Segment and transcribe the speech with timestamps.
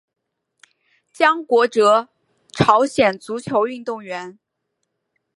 [1.13, 2.09] 姜国哲
[2.49, 4.39] 朝鲜足球运动员。